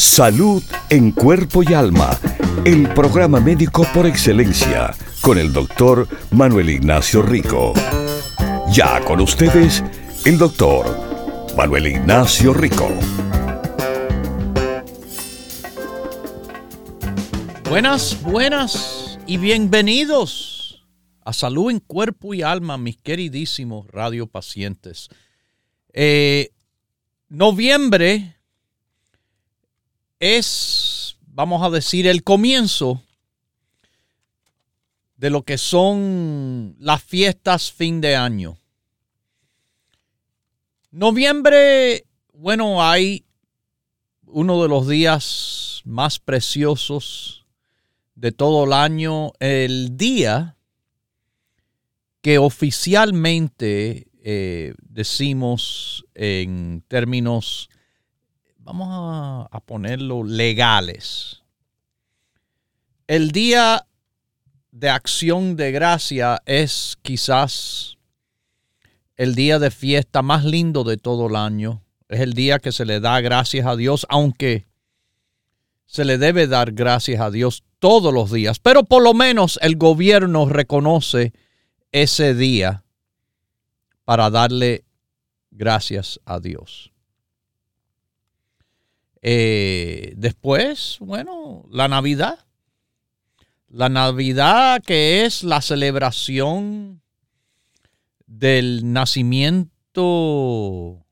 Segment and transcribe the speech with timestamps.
[0.00, 2.18] Salud en cuerpo y alma.
[2.64, 7.74] El programa médico por excelencia con el doctor Manuel Ignacio Rico.
[8.72, 9.84] Ya con ustedes,
[10.24, 10.86] el doctor
[11.54, 12.88] Manuel Ignacio Rico.
[17.68, 20.82] Buenas, buenas y bienvenidos
[21.26, 25.10] a Salud en Cuerpo y Alma, mis queridísimos radiopacientes.
[25.92, 26.52] Eh,
[27.28, 28.39] noviembre
[30.20, 33.02] es, vamos a decir, el comienzo
[35.16, 38.56] de lo que son las fiestas fin de año.
[40.90, 43.24] Noviembre, bueno, hay
[44.26, 47.46] uno de los días más preciosos
[48.14, 50.56] de todo el año, el día
[52.20, 57.70] que oficialmente eh, decimos en términos,
[58.70, 61.42] vamos a, a ponerlo legales,
[63.08, 63.84] el día
[64.70, 67.98] de acción de gracia es quizás
[69.16, 71.82] el día de fiesta más lindo de todo el año.
[72.08, 74.66] Es el día que se le da gracias a Dios, aunque
[75.86, 78.60] se le debe dar gracias a Dios todos los días.
[78.60, 81.32] Pero por lo menos el gobierno reconoce
[81.90, 82.84] ese día
[84.04, 84.84] para darle
[85.50, 86.92] gracias a Dios.
[89.22, 92.38] Eh, después, bueno, la Navidad.
[93.68, 97.02] La Navidad que es la celebración
[98.26, 99.70] del nacimiento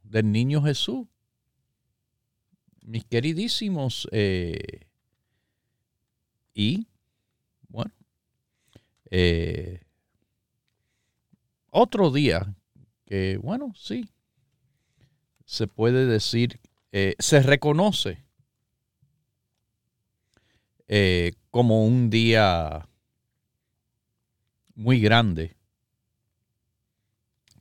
[0.02, 1.06] del niño Jesús.
[2.82, 4.86] Mis queridísimos, eh,
[6.54, 6.86] y
[7.68, 7.92] bueno,
[9.10, 9.82] eh,
[11.70, 12.54] otro día
[13.04, 14.08] que, bueno, sí,
[15.44, 16.60] se puede decir,
[16.92, 18.24] eh, se reconoce
[20.86, 22.88] eh, como un día
[24.74, 25.56] muy grande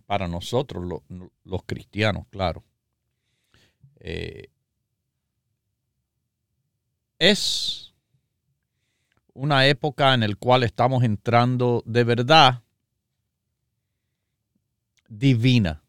[0.05, 1.01] para nosotros,
[1.43, 2.63] los cristianos, claro.
[3.99, 4.49] Eh,
[7.19, 7.93] es
[9.33, 12.63] una época en la cual estamos entrando de verdad
[15.09, 15.83] divina.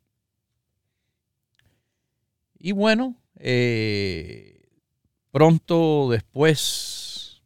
[2.58, 4.68] Y bueno, eh,
[5.30, 7.42] pronto después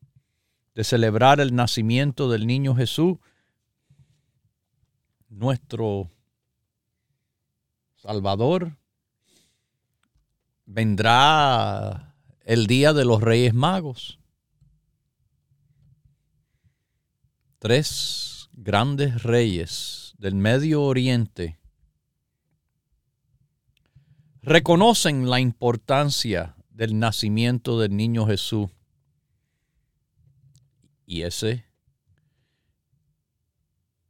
[0.74, 3.18] de celebrar el nacimiento del niño Jesús,
[5.28, 6.10] nuestro
[7.96, 8.76] Salvador,
[10.66, 12.14] vendrá
[12.44, 14.18] el día de los Reyes Magos.
[17.58, 21.61] Tres grandes reyes del Medio Oriente
[24.42, 28.70] reconocen la importancia del nacimiento del niño Jesús
[31.06, 31.64] y ese,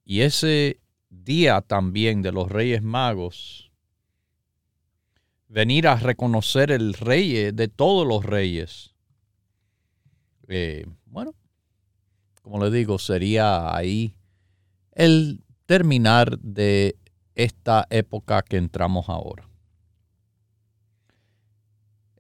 [0.04, 3.70] y ese día también de los Reyes Magos,
[5.48, 8.94] venir a reconocer el rey de todos los reyes.
[10.48, 11.34] Eh, bueno,
[12.40, 14.16] como le digo, sería ahí
[14.92, 16.96] el terminar de
[17.34, 19.51] esta época que entramos ahora.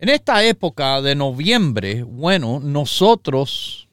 [0.02, 3.86] En esta época de noviembre, bueno, nosotros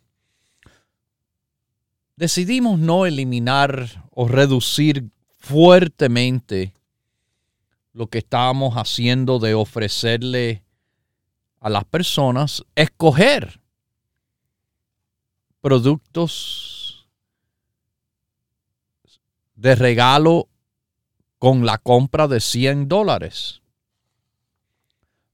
[2.15, 6.73] decidimos no eliminar o reducir fuertemente
[7.93, 10.63] lo que estábamos haciendo de ofrecerle
[11.59, 13.61] a las personas, escoger
[15.61, 17.07] productos
[19.53, 20.47] de regalo
[21.37, 23.61] con la compra de 100 dólares.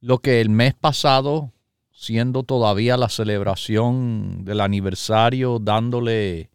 [0.06, 1.52] Lo que el mes pasado,
[1.92, 6.52] siendo todavía la celebración del aniversario, dándole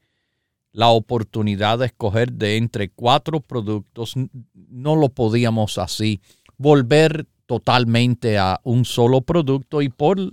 [0.70, 4.14] la oportunidad de escoger de entre cuatro productos,
[4.54, 6.20] no lo podíamos así
[6.58, 10.32] volver totalmente a un solo producto y por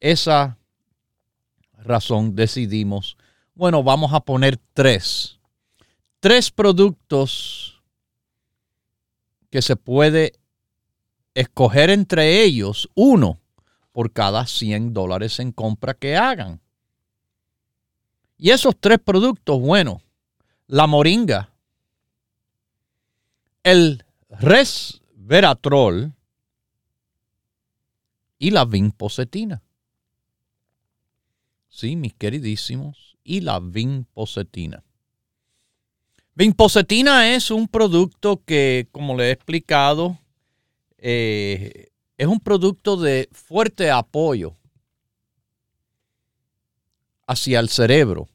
[0.00, 0.56] esa
[1.74, 3.18] razón decidimos,
[3.54, 5.38] bueno, vamos a poner tres,
[6.18, 7.82] tres productos
[9.50, 10.39] que se puede
[11.34, 13.40] escoger entre ellos, uno
[13.92, 16.60] por cada 100 dólares en compra que hagan.
[18.38, 20.00] Y esos tres productos, bueno,
[20.66, 21.50] la moringa,
[23.62, 26.14] el resveratrol
[28.38, 29.62] y la vinpocetina.
[31.68, 34.82] Sí, mis queridísimos, y la vinpocetina.
[36.34, 40.18] Vinpocetina es un producto que, como le he explicado,
[41.02, 41.88] eh,
[42.18, 44.54] es un producto de fuerte apoyo
[47.26, 48.28] hacia el cerebro.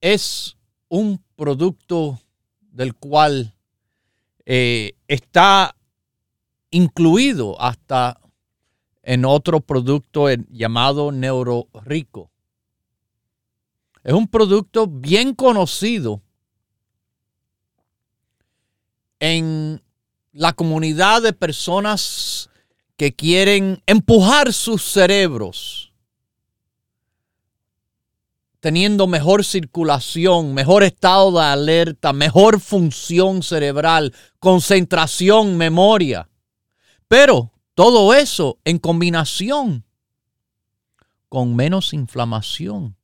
[0.00, 0.56] Es
[0.88, 2.20] un producto
[2.60, 3.54] del cual
[4.46, 5.74] eh, está
[6.70, 8.20] incluido hasta
[9.02, 12.30] en otro producto llamado NeuroRico.
[14.02, 16.22] Es un producto bien conocido
[19.18, 19.83] en
[20.34, 22.50] la comunidad de personas
[22.96, 25.92] que quieren empujar sus cerebros,
[28.58, 36.28] teniendo mejor circulación, mejor estado de alerta, mejor función cerebral, concentración, memoria.
[37.06, 39.84] Pero todo eso en combinación
[41.28, 42.96] con menos inflamación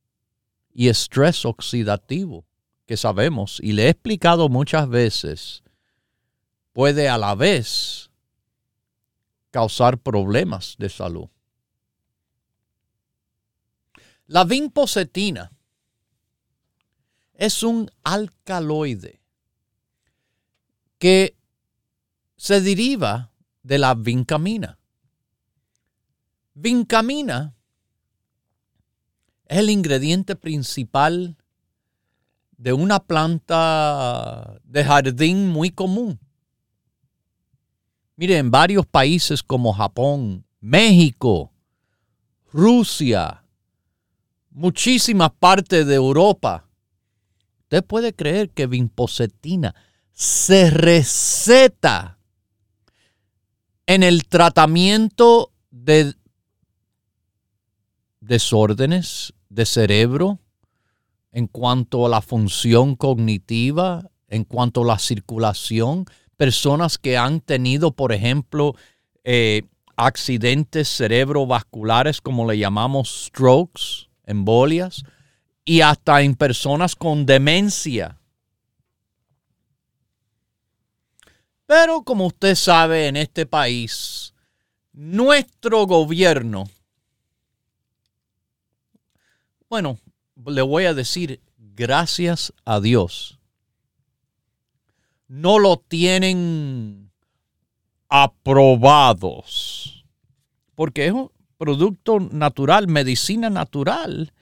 [0.73, 2.45] y estrés oxidativo,
[2.85, 5.63] que sabemos, y le he explicado muchas veces,
[6.73, 8.09] puede a la vez
[9.51, 11.29] causar problemas de salud.
[14.27, 15.51] La vinpocetina
[17.33, 19.19] es un alcaloide
[20.97, 21.35] que
[22.37, 23.31] se deriva
[23.63, 24.79] de la vincamina.
[26.53, 27.55] Vincamina
[29.45, 31.35] es el ingrediente principal
[32.57, 36.19] de una planta de jardín muy común.
[38.21, 41.51] Mire, en varios países como Japón, México,
[42.53, 43.43] Rusia,
[44.51, 46.69] muchísimas partes de Europa,
[47.61, 49.73] usted puede creer que vinpocetina
[50.11, 52.19] se receta
[53.87, 56.13] en el tratamiento de
[58.19, 60.37] desórdenes de cerebro,
[61.31, 66.05] en cuanto a la función cognitiva, en cuanto a la circulación,
[66.37, 68.75] personas que han tenido, por ejemplo,
[69.23, 69.63] eh,
[69.95, 75.03] accidentes cerebrovasculares, como le llamamos strokes, embolias,
[75.63, 78.17] y hasta en personas con demencia.
[81.65, 84.33] Pero como usted sabe, en este país,
[84.91, 86.65] nuestro gobierno,
[89.69, 89.99] bueno,
[90.45, 93.39] le voy a decir, gracias a Dios,
[95.31, 97.09] no lo tienen
[98.09, 100.03] aprobados,
[100.75, 104.33] porque es un producto natural, medicina natural.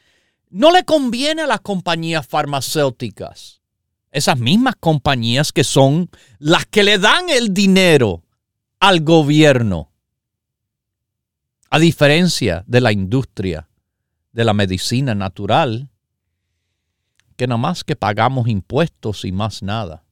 [0.49, 3.61] No le conviene a las compañías farmacéuticas
[4.11, 6.09] esas mismas compañías que son
[6.39, 8.23] las que le dan el dinero
[8.79, 9.91] al gobierno.
[11.69, 13.69] A diferencia de la industria
[14.31, 15.91] de la medicina natural,
[17.35, 20.03] que nada más que pagamos impuestos y más nada.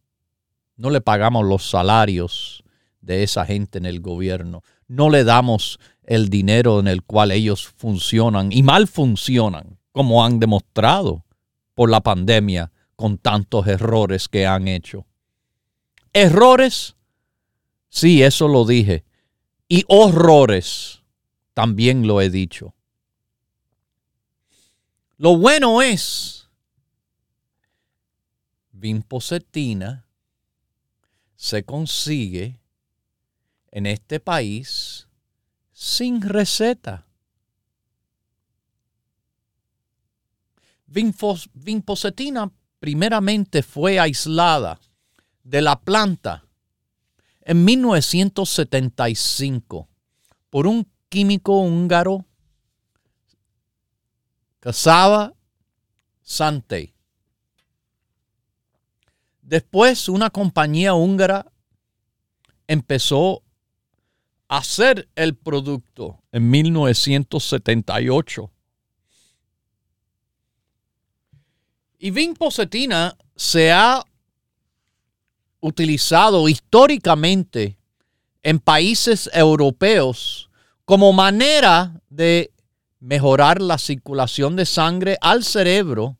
[0.78, 2.64] No le pagamos los salarios
[3.02, 4.64] de esa gente en el gobierno.
[4.88, 10.40] No le damos el dinero en el cual ellos funcionan y mal funcionan, como han
[10.40, 11.26] demostrado
[11.74, 15.06] por la pandemia con tantos errores que han hecho.
[16.14, 16.96] Errores,
[17.90, 19.04] sí, eso lo dije.
[19.68, 21.04] Y horrores,
[21.54, 22.74] también lo he dicho.
[25.18, 26.50] Lo bueno es,
[28.72, 30.06] vinpocetina
[31.38, 32.60] se consigue
[33.72, 35.08] en este país
[35.72, 37.08] sin receta.
[40.88, 44.82] Vinpocetina primeramente fue aislada
[45.44, 46.44] de la planta
[47.42, 49.88] en 1975
[50.50, 52.26] por un químico húngaro,
[54.60, 55.36] Casaba
[56.24, 56.96] Sante.
[59.47, 61.49] Después una compañía húngara
[62.68, 63.42] empezó
[64.49, 68.51] a hacer el producto en 1978
[71.97, 74.04] Y vinpocetina se ha
[75.61, 77.80] utilizado históricamente
[78.44, 80.49] en países europeos
[80.83, 82.51] como manera de
[82.99, 86.18] mejorar la circulación de sangre al cerebro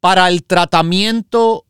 [0.00, 1.64] para el tratamiento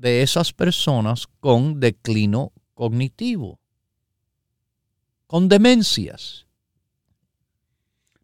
[0.00, 3.60] de esas personas con declino cognitivo,
[5.26, 6.46] con demencias,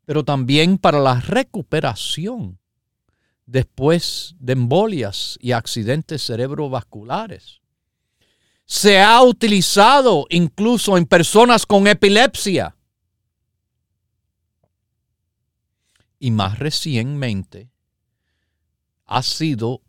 [0.06, 2.59] pero también para la recuperación
[3.45, 7.61] después de embolias y accidentes cerebrovasculares.
[8.64, 12.75] Se ha utilizado incluso en personas con epilepsia.
[16.18, 17.71] Y más recientemente
[19.04, 19.83] ha sido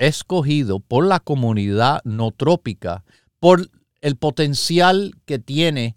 [0.00, 3.04] escogido por la comunidad no trópica
[3.38, 5.94] por el potencial que tiene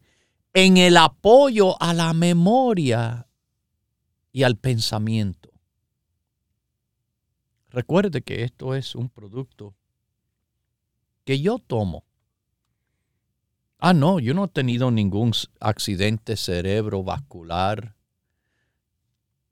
[0.54, 3.28] en el apoyo a la memoria
[4.34, 5.50] y al pensamiento.
[7.70, 9.74] Recuerde que esto es un producto
[11.24, 12.04] que yo tomo.
[13.80, 15.32] Ah, no, yo no he tenido ningún
[15.62, 17.96] accidente cerebrovascular.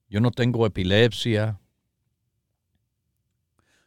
[0.10, 1.61] Yo no tengo epilepsia.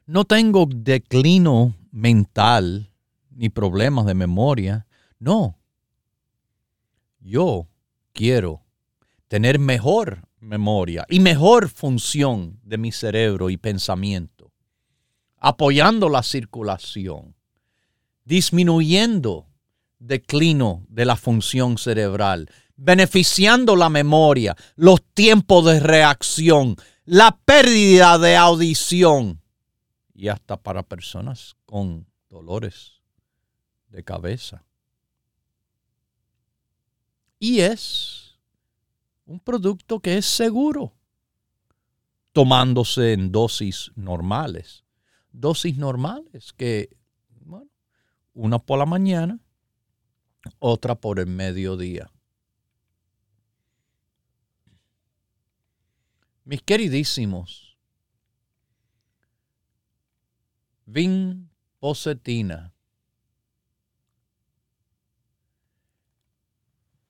[0.06, 2.90] No tengo declino mental
[3.30, 4.87] ni problemas de memoria.
[5.18, 5.58] No.
[7.20, 7.68] Yo
[8.12, 8.62] quiero
[9.28, 14.52] tener mejor memoria y mejor función de mi cerebro y pensamiento,
[15.38, 17.34] apoyando la circulación,
[18.26, 19.46] disminuyendo
[19.99, 28.37] declino de la función cerebral, beneficiando la memoria, los tiempos de reacción, la pérdida de
[28.37, 29.40] audición
[30.14, 33.02] y hasta para personas con dolores
[33.88, 34.64] de cabeza.
[37.38, 38.38] Y es
[39.26, 40.94] un producto que es seguro,
[42.33, 44.85] tomándose en dosis normales.
[45.33, 46.97] Dosis normales que,
[47.40, 47.68] bueno,
[48.35, 49.40] una por la mañana,
[50.59, 52.11] otra por el mediodía.
[56.44, 57.63] Mis queridísimos,
[60.86, 62.74] vinposetina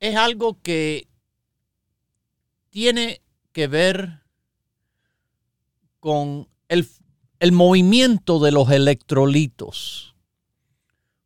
[0.05, 1.09] es algo que
[2.69, 4.21] tiene que ver
[5.99, 6.87] con el,
[7.53, 10.15] movimiento de los electrolitos,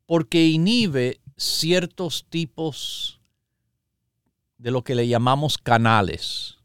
[0.06, 3.20] porque inhibe ciertos tipos
[4.58, 6.58] de lo que le llamamos canales.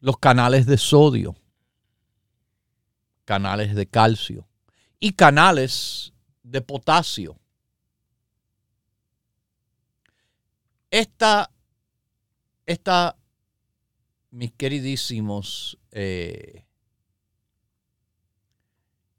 [0.00, 1.36] Los canales de sodio,
[3.28, 4.48] canales de calcio
[4.98, 7.38] y canales de potasio.
[10.90, 11.50] Esta,
[12.64, 13.18] esta
[14.30, 16.64] mis queridísimos, eh,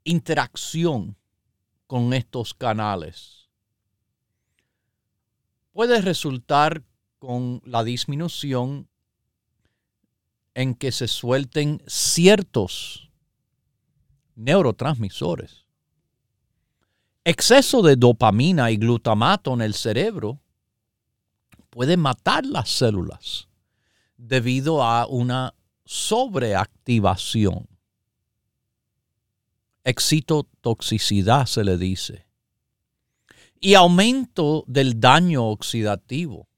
[0.02, 1.16] interacción
[1.86, 3.48] con estos canales
[5.70, 6.82] puede resultar
[7.20, 8.88] con la disminución
[10.54, 13.09] en que se suelten ciertos
[14.40, 15.64] neurotransmisores.
[17.24, 20.40] Exceso de dopamina y glutamato en el cerebro
[21.68, 23.48] puede matar las células
[24.16, 25.54] debido a una
[25.84, 27.68] sobreactivación.
[29.84, 32.26] Excitotoxicidad se le dice.
[33.60, 36.48] Y aumento del daño oxidativo.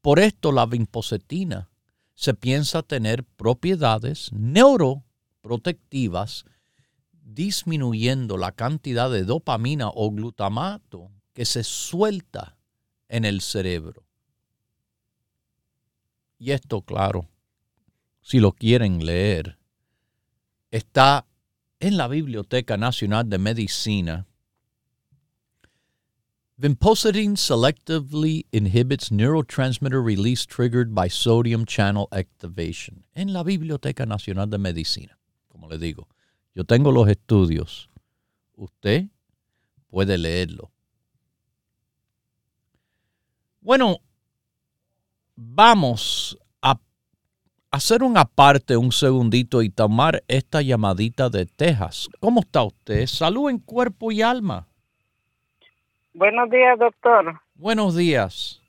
[0.00, 1.68] Por esto la vinposetina
[2.14, 6.46] se piensa tener propiedades neuroprotectivas
[7.24, 12.56] disminuyendo la cantidad de dopamina o glutamato que se suelta
[13.08, 14.04] en el cerebro.
[16.38, 17.28] Y esto, claro,
[18.20, 19.58] si lo quieren leer,
[20.70, 21.26] está
[21.80, 24.26] en la Biblioteca Nacional de Medicina.
[26.56, 33.04] Vinpocetine selectively inhibits neurotransmitter release triggered by sodium channel activation.
[33.14, 36.08] En la Biblioteca Nacional de Medicina, como le digo,
[36.54, 37.90] yo tengo los estudios.
[38.56, 39.04] Usted
[39.88, 40.70] puede leerlo.
[43.60, 43.98] Bueno,
[45.36, 46.78] vamos a
[47.70, 52.08] hacer un aparte un segundito y tomar esta llamadita de Texas.
[52.20, 53.06] ¿Cómo está usted?
[53.06, 54.66] Salud en cuerpo y alma.
[56.14, 57.40] Buenos días, doctor.
[57.54, 58.61] Buenos días.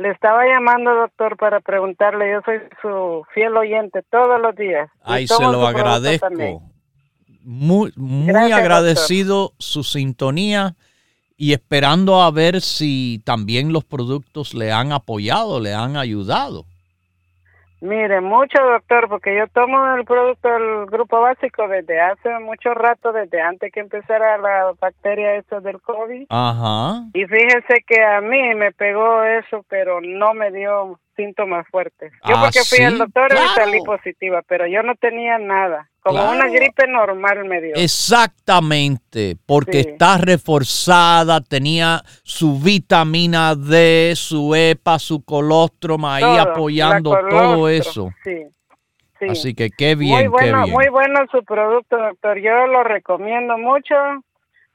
[0.00, 4.88] Le estaba llamando, doctor, para preguntarle, yo soy su fiel oyente todos los días.
[5.04, 6.62] Ay, se lo agradezco.
[7.42, 10.74] Muy, muy agradecido su sintonía
[11.36, 16.64] y esperando a ver si también los productos le han apoyado, le han ayudado.
[17.80, 23.12] Mire, mucho doctor, porque yo tomo el producto del grupo básico desde hace mucho rato,
[23.12, 26.26] desde antes que empezara la bacteria esa del COVID.
[26.28, 27.04] Ajá.
[27.14, 32.12] Y fíjese que a mí me pegó eso, pero no me dio síntomas fuertes.
[32.26, 33.46] Yo Ah, porque fui al sí, doctor claro.
[33.46, 35.88] y salí positiva, pero yo no tenía nada.
[36.02, 36.32] Como Claro.
[36.32, 37.74] una gripe normal me dio.
[37.76, 39.88] Exactamente, porque Sí.
[39.90, 48.10] está reforzada, tenía su vitamina D, su EPA, su colostrum ahí Todo, apoyando todo eso.
[48.24, 48.44] Sí,
[49.18, 49.26] sí.
[49.28, 50.70] Así que qué muy bien, bueno, qué bien.
[50.74, 52.38] muy bueno su producto, doctor.
[52.38, 53.94] Yo lo recomiendo mucho.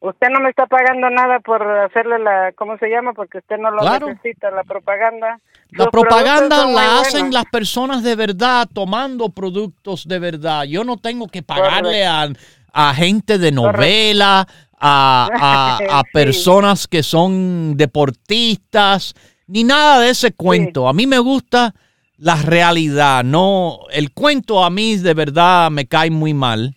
[0.01, 3.13] Usted no me está pagando nada por hacerle la, ¿cómo se llama?
[3.13, 4.07] Porque usted no lo Claro.
[4.09, 5.39] necesita, la propaganda.
[5.71, 7.33] La Sus propaganda la hacen buenos.
[7.33, 10.63] las personas de verdad, tomando productos de verdad.
[10.65, 12.27] Yo no tengo que pagarle a,
[12.73, 14.47] a gente de novela,
[14.79, 16.09] a, a- a Sí.
[16.13, 19.13] personas que son deportistas,
[19.47, 20.87] ni nada de ese cuento.
[20.87, 21.73] A mí me gusta
[22.17, 26.75] la realidad, no el cuento a mí de verdad me cae muy mal.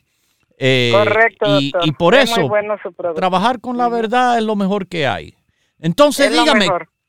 [0.58, 1.88] Eh, Correcto, y, doctor.
[1.88, 2.76] y por Es eso bueno
[3.14, 5.34] trabajar con la verdad es lo mejor que hay.
[5.80, 6.66] Entonces Es dígame.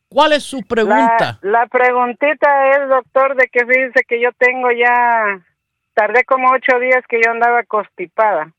[0.07, 1.39] ¿cuál es su pregunta?
[1.41, 5.41] La, la preguntita es, doctor, de que fíjese que yo tengo ya,
[5.93, 8.53] tardé como ocho días que yo andaba constipada.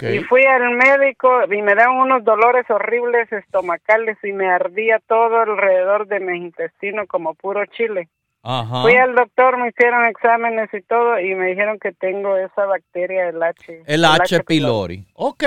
[0.00, 5.42] Y fui al médico y me daban unos dolores horribles estomacales y me ardía todo
[5.42, 8.08] alrededor de mi intestino como puro chile.
[8.44, 8.82] Ajá.
[8.82, 13.28] Fui al doctor, me hicieron exámenes y todo y me dijeron que tengo esa bacteria,
[13.30, 13.82] el H.
[13.86, 14.44] El H.
[14.44, 15.06] pylori.
[15.14, 15.44] Ok.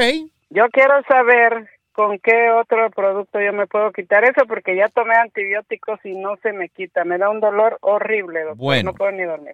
[0.49, 5.15] Yo quiero saber con qué otro producto yo me puedo quitar eso porque ya tomé
[5.15, 7.03] antibióticos y no se me quita.
[7.05, 8.57] Me da un dolor horrible, doctor.
[8.57, 8.91] Bueno.
[8.91, 9.53] No puedo ni dormir.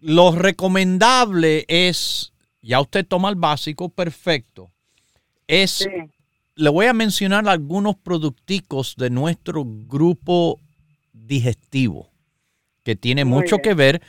[0.00, 4.70] Lo recomendable es, ya usted toma el básico, perfecto.
[5.48, 5.90] Es, Sí.
[6.56, 10.58] le voy a mencionar algunos producticos de nuestro grupo
[11.12, 12.10] digestivo,
[12.84, 13.62] que tiene Muy mucho bien.
[13.62, 14.02] que ver,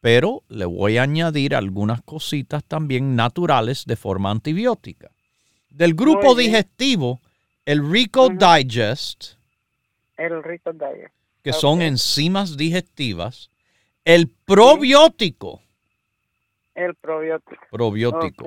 [0.00, 5.10] pero le voy a añadir algunas cositas también naturales de forma antibiótica.
[5.70, 6.52] Del grupo Muy bien.
[6.52, 7.20] digestivo,
[7.64, 8.28] el Rico.
[8.30, 9.34] Digest,
[10.16, 11.12] El rico diet.
[11.42, 13.50] que son enzimas digestivas,
[14.04, 15.60] el probiótico,
[16.74, 17.56] El probiótico.
[17.70, 18.46] probiótico,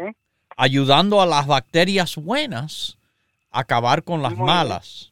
[0.58, 2.98] ayudando a las bacterias buenas
[3.52, 4.46] a acabar con las Muy bien.
[4.48, 5.12] malas.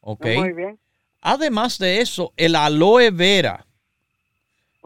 [0.00, 0.26] ¿Ok?
[0.36, 0.78] Muy bien.
[1.20, 3.66] Además de eso, el aloe vera.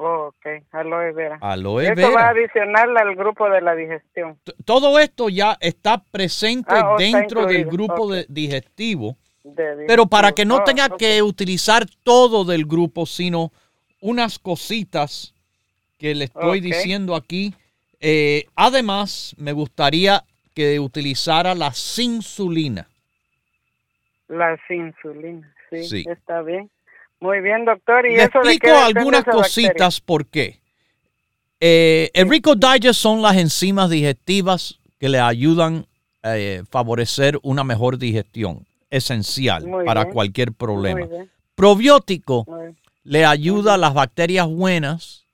[0.03, 1.39] Ok, aloe vera.
[1.41, 2.29] Aloe Eso va vera.
[2.31, 4.39] adicional al grupo de la digestión.
[4.45, 9.85] T- Todo esto ya está presente Ah, oh, está dentro del grupo de- digestivo, de
[9.87, 13.53] pero para que no Oh, tenga que utilizar todo del grupo, sino
[14.01, 15.35] unas cositas
[15.99, 17.55] que le estoy diciendo aquí.
[18.01, 22.89] Eh, además, me gustaría que utilizara la insulina.
[24.29, 26.05] Las insulinas, sí, Sí.
[26.09, 26.71] está bien.
[27.23, 28.05] Muy bien, doctor.
[28.05, 30.61] ¿Y Le eso explico algunas cositas por qué.
[31.61, 35.87] Eh, el Rico Digest son las enzimas digestivas que le ayudan
[36.25, 36.35] a
[36.69, 40.15] favorecer una mejor digestión, esencial Muy para bien.
[40.15, 41.07] cualquier problema.
[41.55, 42.45] Probiótico
[43.05, 45.25] le ayuda a las bacterias buenas,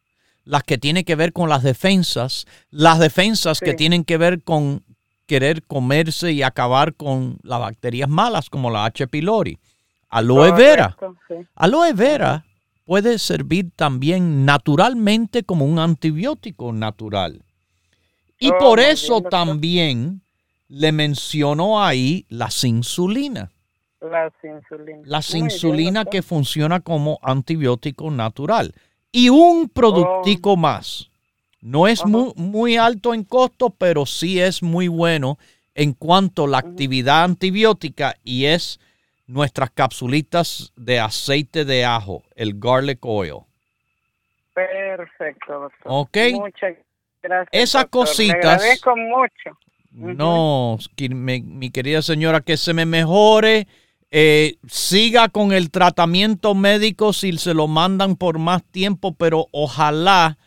[0.45, 4.83] las que tienen que ver con las defensas, las defensas que tienen que ver con
[5.27, 9.07] querer comerse y acabar con las bacterias malas como la H.
[9.09, 9.59] pylori.
[10.09, 10.97] Aloe vera.
[10.99, 11.47] Correcto, sí.
[11.55, 12.45] Aloe vera
[12.85, 17.43] puede servir también naturalmente como un antibiótico natural.
[18.39, 20.23] Y Oh, por eso bien, también
[20.69, 23.51] le mencionó ahí la insulina.
[24.01, 28.75] La Muy bien, insulina que funciona como antibiótico natural.
[29.11, 31.11] Y un productico más.
[31.61, 32.09] No es Oh.
[32.09, 35.39] Muy, muy alto en costo, pero sí es muy bueno
[35.75, 38.79] en cuanto a la actividad antibiótica y es
[39.29, 43.35] nuestras capsulitas de aceite de ajo, el garlic oil.
[44.55, 45.87] Perfecto, doctor.
[45.87, 46.17] Ok.
[46.33, 46.75] Muchas
[47.23, 47.49] gracias.
[47.53, 48.07] Esas doctor.
[48.09, 49.59] cositas- Le agradezco mucho.
[49.93, 53.67] No, mi querida señora, que se me mejore.
[54.11, 60.39] eh, siga con el tratamiento médico si se lo mandan por más tiempo, pero ojalá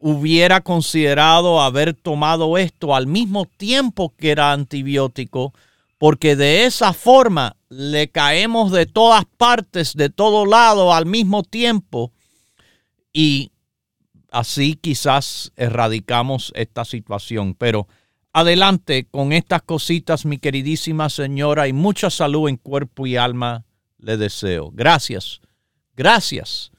[0.00, 5.54] hubiera considerado haber tomado esto al mismo tiempo que era antibiótico,
[5.98, 12.12] porque de esa forma le caemos de todas partes, de todo lado al mismo tiempo
[13.12, 13.52] y
[14.30, 17.54] así quizás erradicamos esta situación.
[17.54, 17.88] Pero
[18.32, 23.64] adelante con estas cositas, mi queridísima señora, y mucha salud en cuerpo y alma
[23.98, 24.70] le deseo.
[24.72, 25.40] Gracias,
[25.94, 26.72] gracias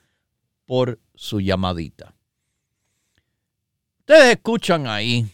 [0.66, 2.14] por su llamadita.
[4.00, 5.26] Ustedes escuchan ahí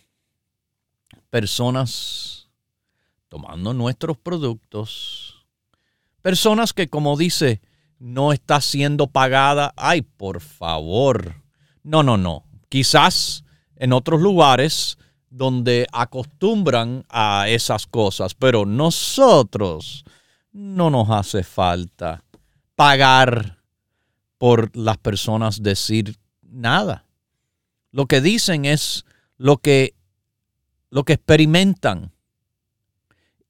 [1.30, 2.41] personas
[3.32, 5.46] tomando nuestros productos,
[6.22, 7.62] personas que como dice,
[7.98, 9.74] no está siendo pagada.
[9.78, 11.36] Ay, por favor.
[11.82, 12.44] No, no, no.
[12.68, 13.46] Quizás
[13.78, 14.98] en otros lugares
[15.30, 20.04] donde acostumbran a esas cosas, pero nosotros
[20.52, 22.26] no nos hace falta
[22.76, 23.60] pagar
[24.38, 27.06] por las personas decir nada.
[27.92, 29.06] Lo que dicen es
[29.38, 29.96] lo que,
[30.90, 32.12] lo que experimentan.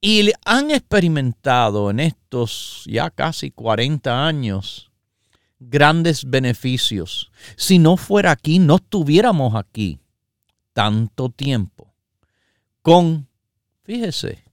[0.01, 4.91] Y han experimentado en estos ya casi 40 años
[5.59, 7.31] grandes beneficios.
[7.55, 9.99] Si no fuera aquí, no estuviéramos aquí
[10.73, 11.93] tanto tiempo.
[12.81, 13.27] Con,
[13.83, 14.43] fíjese,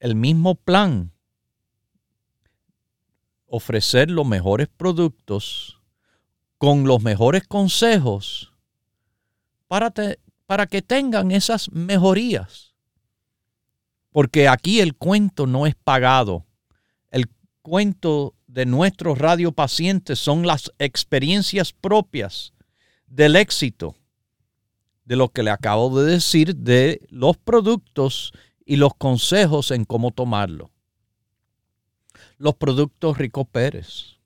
[0.00, 1.12] el mismo plan,
[3.46, 5.78] ofrecer los mejores productos
[6.56, 8.54] con los mejores consejos
[9.68, 9.92] para,
[10.46, 12.71] para que tengan esas mejorías.
[14.12, 16.46] Porque aquí el cuento no es pagado.
[17.10, 17.28] El
[17.62, 22.52] cuento de nuestros radiopacientes son las experiencias propias
[23.06, 23.96] del éxito
[25.04, 28.32] de lo que le acabo de decir de los productos
[28.64, 30.70] y los consejos en cómo tomarlo.
[32.36, 34.18] Los productos Rico Pérez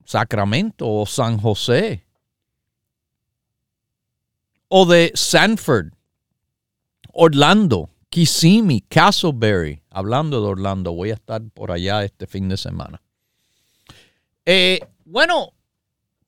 [0.04, 2.06] Sacramento o San José
[4.68, 5.92] o de Sanford,
[7.12, 9.82] Orlando, Kissimmee, Castleberry.
[9.90, 13.00] Hablando de Orlando, voy a estar por allá este fin de semana.
[14.44, 15.52] Eh, bueno,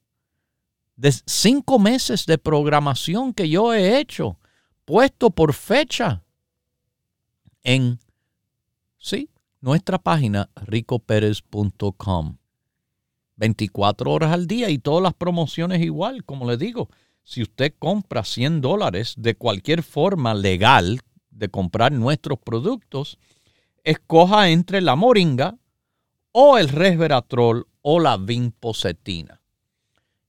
[0.96, 4.38] de cinco meses de programación que yo he hecho,
[4.84, 6.22] puesto por fecha
[7.62, 7.98] en,
[8.98, 12.36] sí, nuestra página ricoperez.com.
[13.36, 16.88] 24 horas al día y todas las promociones igual, como le digo
[17.24, 23.18] si usted compra 100 dólares de cualquier forma legal de comprar nuestros productos,
[23.84, 25.56] escoja entre la moringa
[26.32, 29.40] o el resveratrol o la vinpocetina.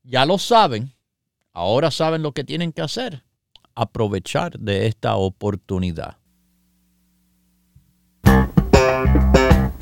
[0.04, 0.94] Ya lo saben,
[1.54, 3.24] ahora saben lo que tienen que hacer,
[3.76, 6.18] aprovechar de esta oportunidad.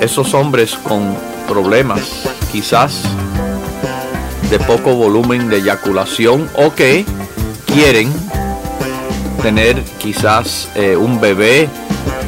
[0.00, 1.16] Esos hombres con
[1.48, 3.02] problemas, quizás
[4.50, 7.04] de poco volumen de eyaculación o que
[7.66, 8.10] quieren
[9.42, 11.68] tener quizás eh, un bebé,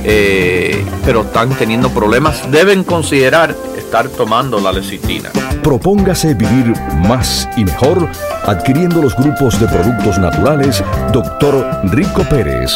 [0.05, 5.31] eh, pero están teniendo problemas, deben considerar estar tomando la lecitina.
[5.63, 6.75] Propóngase vivir
[7.07, 8.09] más y mejor
[8.47, 11.81] adquiriendo los grupos de productos naturales Dr.
[11.85, 12.73] Rico Pérez.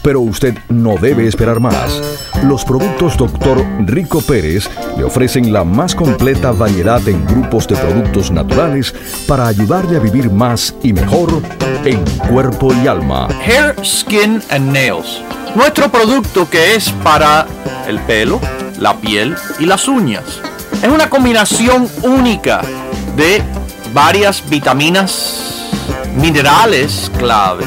[0.00, 2.25] Pero usted no debe esperar más.
[2.46, 3.66] Los productos Dr.
[3.86, 8.94] Rico Pérez le ofrecen la más completa variedad en grupos de productos naturales
[9.26, 11.42] para ayudarle a vivir más y mejor
[11.84, 13.26] en cuerpo y alma.
[13.44, 15.22] Hair, Skin and Nails.
[15.56, 17.48] Nuestro producto que es para
[17.88, 18.40] el pelo,
[18.78, 20.40] la piel y las uñas.
[20.80, 22.62] Es una combinación única
[23.16, 23.42] de
[23.92, 25.66] varias vitaminas,
[26.14, 27.66] minerales claves,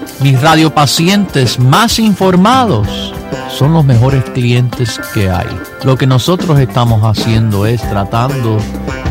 [0.21, 3.13] mis radiopacientes más informados
[3.49, 5.47] son los mejores clientes que hay.
[5.83, 8.57] Lo que nosotros estamos haciendo es tratando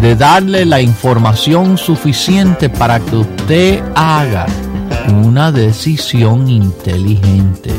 [0.01, 4.47] de darle la información suficiente para que usted haga
[5.13, 7.73] una decisión inteligente.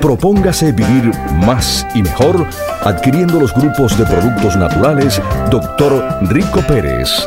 [0.00, 1.12] Propóngase vivir
[1.46, 2.46] más y mejor
[2.84, 6.18] adquiriendo los grupos de productos naturales Dr.
[6.22, 7.26] Rico Pérez.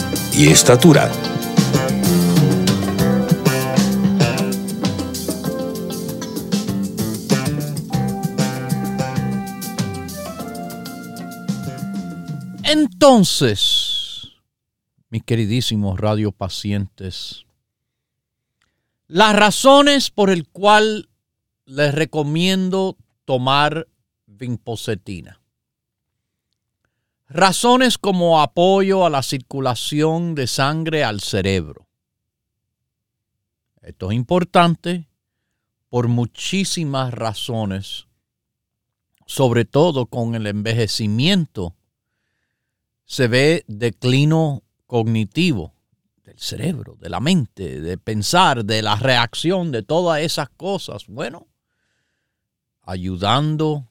[0.33, 1.11] y estatura.
[12.63, 14.31] Entonces,
[15.09, 17.45] mis queridísimos radiopacientes,
[19.07, 21.09] las razones por el cual
[21.65, 23.89] les recomiendo tomar
[24.25, 25.40] vinpocetina.
[27.33, 31.87] Razones como apoyo a la circulación de sangre al cerebro.
[33.81, 35.07] Esto es importante
[35.87, 38.07] por muchísimas razones,
[39.25, 41.75] sobre todo con el envejecimiento
[43.05, 45.73] se ve declino cognitivo
[46.25, 51.07] del cerebro, de la mente, de pensar, de la reacción, de todas esas cosas.
[51.07, 51.47] Bueno,
[52.81, 53.90] ayudando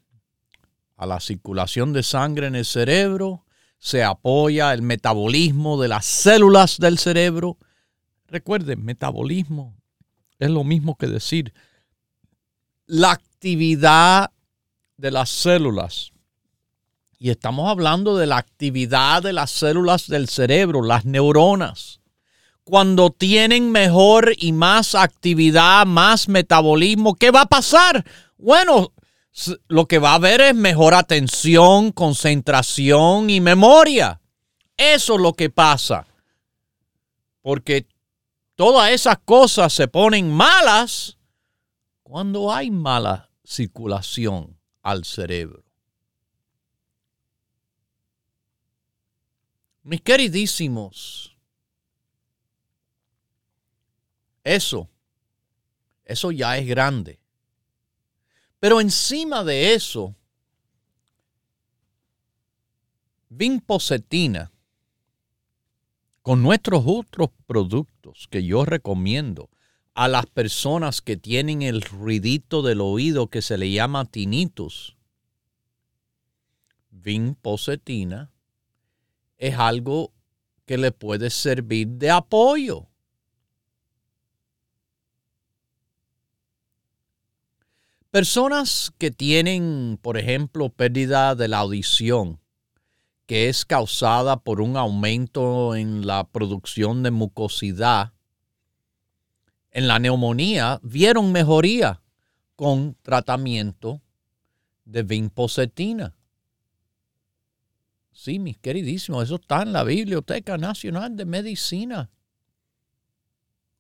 [1.01, 3.47] a la circulación de sangre en el cerebro,
[3.79, 7.57] se apoya el metabolismo de las células del cerebro.
[8.27, 9.75] Recuerden, metabolismo
[10.39, 11.55] es lo mismo que decir
[12.85, 14.31] la actividad
[14.99, 16.13] de las células
[17.19, 22.01] y estamos hablando de la actividad de las células del cerebro, las neuronas.
[22.63, 28.05] Cuando tienen mejor y más actividad, más metabolismo, ¿qué va a pasar?
[28.37, 28.93] Bueno,
[29.69, 34.21] lo que va a haber es mejor atención, concentración y memoria.
[34.77, 36.07] Eso es lo que pasa.
[37.43, 37.87] Porque
[38.55, 41.17] todas esas cosas se ponen malas
[42.03, 45.65] cuando hay mala circulación al cerebro.
[49.83, 51.37] Mis queridísimos,
[54.45, 54.89] eso,
[56.05, 57.20] eso ya es grande.
[58.61, 60.15] Pero encima de eso,
[63.31, 64.53] Vinpocetina,
[66.21, 69.49] con nuestros otros productos que yo recomiendo
[69.95, 74.97] a las personas que tienen el ruidito del oído que se le llama tinnitus,
[76.91, 78.31] Vinpocetina
[79.39, 80.13] es algo
[80.67, 82.90] que le puede servir de apoyo.
[88.11, 92.41] Personas que tienen, por ejemplo, pérdida de la audición,
[93.27, 98.13] que es causada por un aumento en la producción de mucosidad,
[99.71, 102.03] en la neumonía, vieron mejoría
[102.57, 104.03] con tratamiento
[104.85, 106.17] de vinpocetina.
[108.11, 112.11] Sí, mis queridísimos, eso está en la Biblioteca Nacional de Medicina.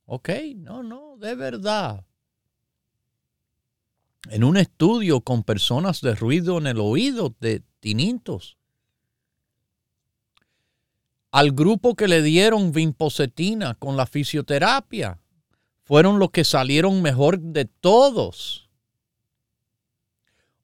[0.05, 2.05] Ok, no, no, de verdad.
[4.28, 8.59] En un estudio con personas de ruido en el oído, de tinitos,
[11.30, 15.18] al grupo que le dieron vinpocetina con la fisioterapia,
[15.85, 18.68] fueron los que salieron mejor de todos.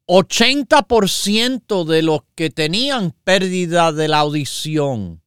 [0.07, 5.23] 80% de los que tenían pérdida de la audición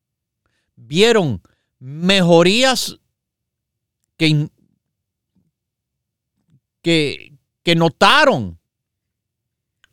[0.78, 1.42] vieron
[1.80, 2.98] mejorías
[4.18, 4.50] que,
[6.82, 7.38] que,
[7.70, 8.58] que notaron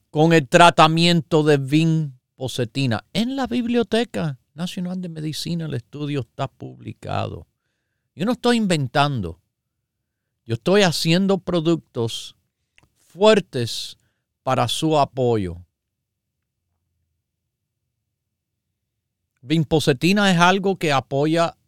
[0.09, 3.05] con el tratamiento de vinpocetina.
[3.13, 7.47] En la Biblioteca Nacional de Medicina el estudio está publicado.
[8.15, 9.43] Yo no estoy inventando.
[10.47, 12.35] Yo estoy haciendo productos
[12.97, 13.99] fuertes
[14.43, 15.59] para su apoyo.
[19.43, 21.59] Vinpocetina es algo que apoya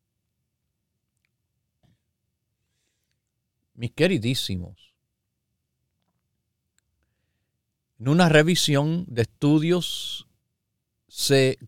[3.74, 4.92] Mis queridísimos,
[7.98, 10.26] en una revisión de estudios
[11.08, 11.58] se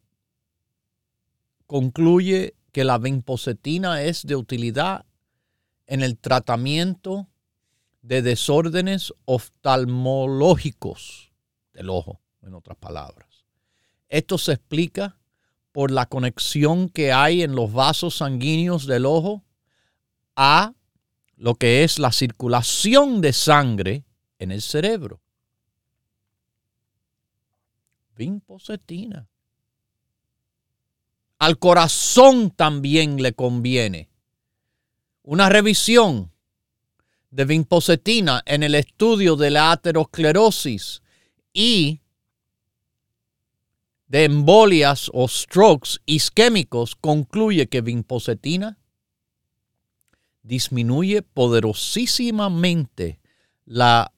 [1.66, 5.06] concluye que la vinpocetina es de utilidad
[5.86, 7.28] en el tratamiento
[8.06, 11.32] de desórdenes oftalmológicos
[11.72, 13.44] del ojo, en otras palabras.
[14.08, 15.18] Esto se explica
[15.72, 19.42] por la conexión que hay en los vasos sanguíneos del ojo
[20.36, 20.72] a
[21.34, 24.04] lo que es la circulación de sangre
[24.38, 25.20] en el cerebro.
[28.16, 29.28] Vinpocetina.
[31.40, 34.08] Al corazón también le conviene.
[35.24, 36.30] Una revisión
[37.36, 41.02] de vinpocetina en el estudio de la aterosclerosis
[41.52, 42.00] y
[44.06, 48.78] de embolias o strokes isquémicos concluye que vinpocetina
[50.44, 53.20] disminuye poderosísimamente
[53.66, 54.14] la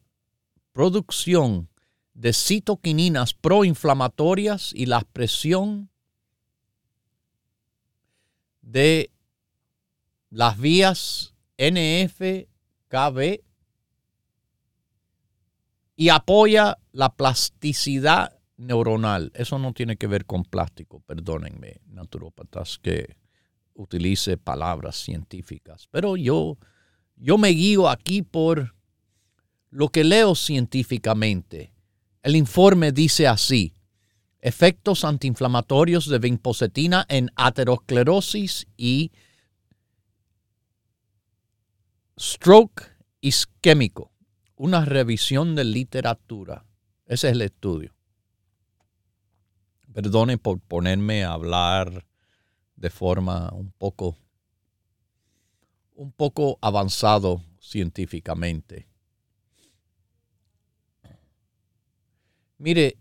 [0.71, 1.69] producción
[2.15, 5.91] de citoquininas proinflamatorias y la presión
[8.63, 9.11] de
[10.31, 11.35] las vías
[12.89, 13.41] NF-KB
[15.97, 19.33] y apoya la plasticidad neuronal.
[19.35, 23.17] Eso no tiene que ver con plástico, perdónenme, naturópatas, que
[23.75, 25.89] utilice palabras científicas.
[25.91, 26.59] Pero yo,
[27.17, 28.75] yo me guío aquí por
[29.71, 31.73] lo que leo científicamente.
[32.23, 33.75] El informe dice así,
[34.41, 39.13] efectos antiinflamatorios de vinpocetina en aterosclerosis y
[42.19, 42.83] stroke
[43.21, 44.13] isquémico.
[44.57, 46.65] Una revisión de literatura.
[47.07, 47.95] Ese es el estudio.
[49.93, 52.07] Perdone por ponerme a hablar
[52.77, 54.17] de forma un poco
[55.95, 58.87] un poco avanzado científicamente.
[62.59, 62.97] Mire,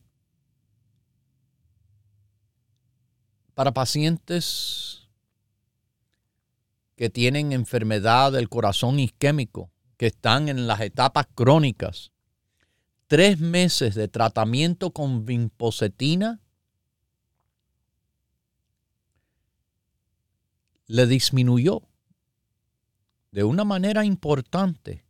[3.54, 4.87] para pacientes
[6.98, 12.12] que tienen enfermedad del corazón isquémico, que están en las etapas crónicas,
[13.06, 16.42] tres meses de tratamiento con vinpocetina
[20.88, 21.84] le disminuyó
[23.32, 25.06] de una manera importante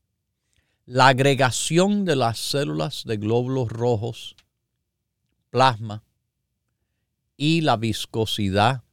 [0.86, 4.36] la agregación de las células de glóbulos rojos,
[5.52, 6.04] plasma
[7.38, 8.84] y la viscosidad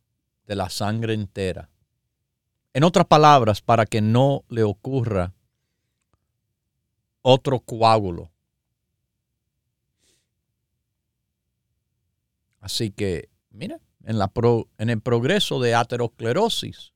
[0.47, 1.74] de la sangre entera.
[2.75, 5.33] En otras palabras, para que no le ocurra
[7.22, 8.31] otro coágulo.
[12.61, 16.93] Así que, mira, en, el progreso de aterosclerosis.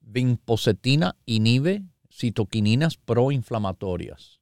[0.00, 4.40] Vinpocetina inhibe citoquininas proinflamatorias.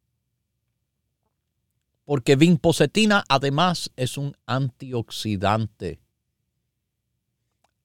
[2.05, 6.04] Porque vinpocetina además es un antioxidante.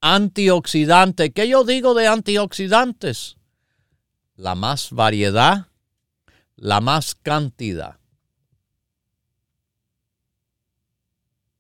[0.02, 1.32] Antioxidante.
[1.32, 3.38] ¿Qué yo digo de antioxidantes?
[4.36, 5.68] La más variedad,
[6.56, 8.00] la más cantidad.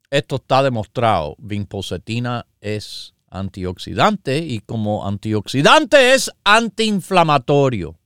[0.09, 1.35] Esto está demostrado.
[1.37, 7.99] Vinpocetina es antioxidante y como antioxidante es antiinflamatorio.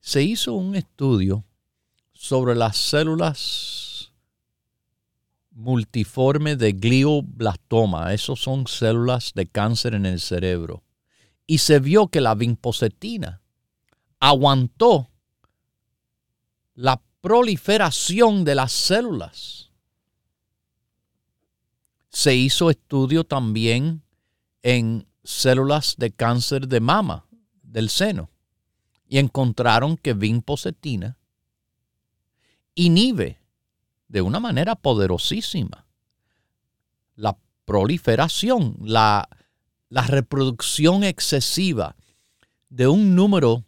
[0.00, 1.44] Se hizo un estudio
[2.14, 3.79] sobre las células
[5.50, 8.14] multiformes de glioblastoma.
[8.14, 10.82] Esos son células de cáncer en el cerebro.
[11.46, 13.42] Y se vio que la vinpocetina
[14.20, 15.10] aguantó
[16.74, 19.70] la proliferación de las células.
[22.08, 24.02] Se hizo estudio también
[24.62, 27.26] en células de cáncer de mama,
[27.62, 28.30] del seno,
[29.06, 31.18] y encontraron que vinpocetina
[32.74, 33.39] inhibe
[34.10, 35.86] de una manera poderosísima
[37.14, 39.28] la proliferación, la,
[39.88, 41.94] la reproducción excesiva
[42.68, 43.64] de un número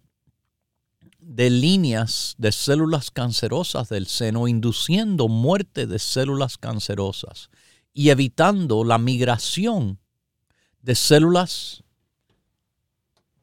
[1.20, 7.48] de líneas de células cancerosas del seno, induciendo muerte de células cancerosas
[7.94, 10.00] y evitando la migración
[10.80, 11.84] de células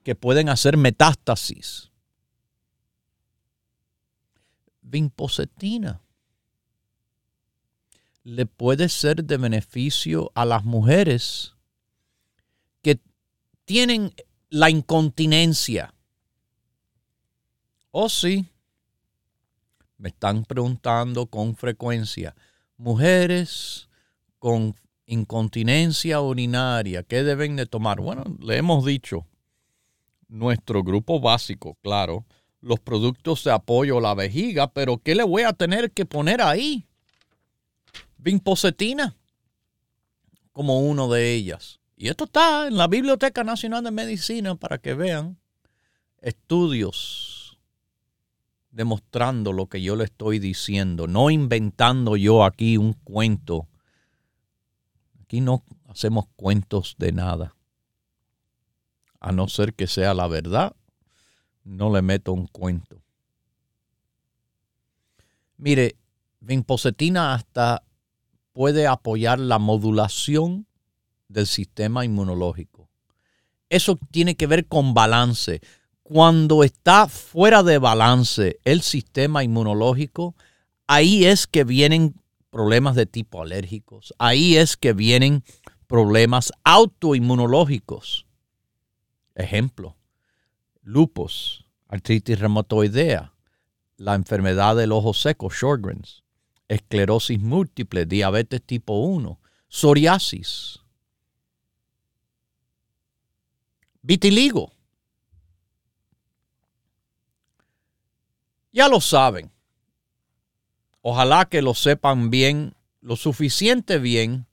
[0.04, 1.92] que pueden hacer metástasis.
[4.82, 6.02] Vinpocetina
[8.30, 11.56] le puede ser de beneficio a las mujeres
[12.84, 13.00] que
[13.66, 14.14] tienen
[14.50, 15.94] la incontinencia.
[17.92, 18.46] Oh, sí.
[19.98, 22.36] Me están preguntando con frecuencia.
[22.78, 23.90] Mujeres
[24.38, 24.76] con
[25.08, 28.00] incontinencia urinaria, ¿qué deben de tomar?
[28.00, 29.26] Bueno, le hemos dicho,
[30.28, 32.26] nuestro grupo básico, claro,
[32.62, 36.42] los productos de apoyo a la vejiga, pero ¿qué le voy a tener que poner
[36.42, 36.89] ahí?
[38.20, 39.16] Vinpocetina
[40.52, 41.80] como uno de ellas.
[41.96, 45.38] Y esto está en la Biblioteca Nacional de Medicina para que vean
[46.22, 47.58] estudios
[48.72, 53.68] demostrando lo que yo le estoy diciendo, no inventando yo aquí un cuento.
[55.24, 57.56] Aquí no hacemos cuentos de nada.
[59.20, 60.76] A no ser que sea la verdad,
[61.64, 63.02] no le meto un cuento.
[65.58, 65.98] Mire,
[66.40, 67.84] vinpocetina hasta
[68.54, 70.68] puede apoyar la modulación
[71.28, 72.90] del sistema inmunológico.
[73.70, 75.62] Eso tiene que ver con balance.
[76.04, 80.36] Cuando está fuera de balance el sistema inmunológico,
[80.88, 82.16] ahí es que vienen
[82.50, 85.44] problemas de tipo alérgicos, ahí es que vienen
[85.86, 88.26] problemas autoinmunológicos.
[89.36, 89.96] Ejemplo,
[90.82, 93.34] lupus, artritis reumatoidea,
[93.98, 96.24] la enfermedad del ojo seco, Sjogren's,
[96.70, 100.80] esclerosis múltiple, diabetes tipo 1, psoriasis,
[104.02, 104.72] vitiligo.
[108.72, 109.52] Ya lo saben.
[111.02, 114.46] Ojalá que lo sepan bien, lo suficiente bien,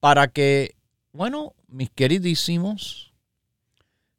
[0.00, 0.76] para que,
[1.12, 3.12] bueno, mis queridísimos,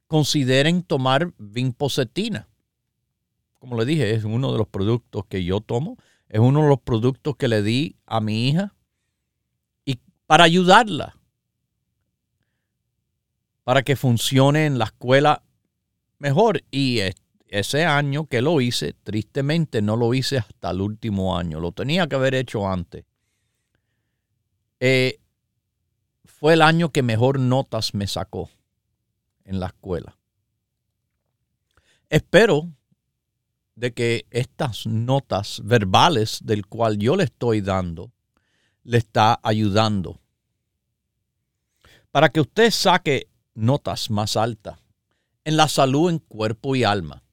[0.07, 2.47] consideren tomar vinpocetina.
[3.59, 5.97] Como le dije, es uno de los productos que yo tomo
[6.29, 8.73] es uno de los productos que le di a mi hija
[9.85, 11.17] y para ayudarla,
[13.63, 15.43] para que funcione en la escuela
[16.19, 16.63] mejor.
[16.71, 16.99] Y
[17.47, 22.07] ese año que lo hice, tristemente no lo hice hasta el último año, lo tenía
[22.07, 23.05] que haber hecho antes.
[24.79, 25.19] Eh,
[26.25, 28.49] fue el año que mejor notas me sacó
[29.45, 30.17] en la escuela.
[32.09, 32.69] Espero
[33.75, 38.11] de que estas notas verbales del cual yo le estoy dando
[38.83, 40.21] le está ayudando.
[42.11, 44.79] Para que usted saque notas más altas
[45.43, 47.23] en la salud en cuerpo y alma.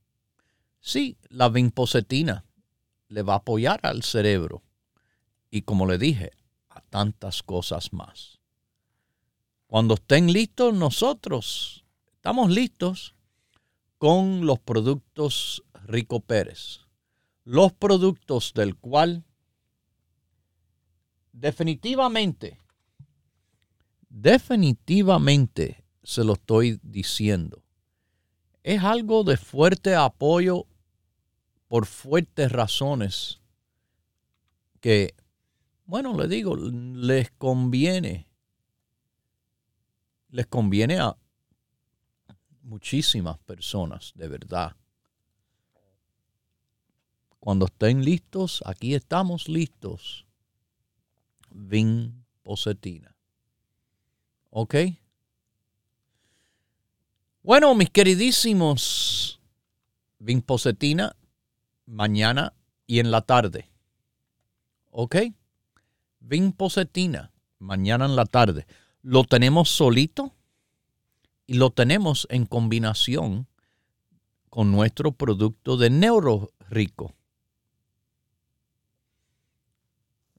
[0.81, 2.45] Sí, la vinpocetina
[3.09, 4.63] le va a apoyar al cerebro
[5.51, 6.33] y como le dije,
[6.71, 8.41] a tantas cosas más.
[9.67, 11.85] Cuando estén listos nosotros,
[12.15, 13.15] estamos listos
[13.99, 16.81] con los productos Rico Pérez.
[17.45, 19.25] Los productos del cual
[21.33, 22.59] definitivamente,
[24.09, 27.63] definitivamente se lo estoy diciendo.
[28.63, 30.67] Es algo de fuerte apoyo
[31.67, 33.41] por fuertes razones
[34.81, 35.15] que,
[35.85, 38.29] bueno, le digo, les conviene,
[40.29, 41.17] les conviene a
[42.63, 44.77] muchísimas personas, de verdad.
[47.43, 50.27] Cuando estén listos, aquí estamos listos.
[51.51, 53.17] Vin Pocetina.
[54.51, 54.77] ¿Ok?
[57.43, 59.41] Bueno, mis queridísimos,
[60.21, 61.17] Vin Pocetina,
[61.85, 62.53] mañana
[62.87, 63.69] y en la tarde.
[64.93, 65.17] ¿Ok?
[66.21, 68.69] Vin Pocetina, mañana en la tarde.
[69.03, 70.33] Lo tenemos solito
[71.49, 73.49] y lo tenemos en combinación
[74.49, 77.13] con nuestro producto de Neuro Rico.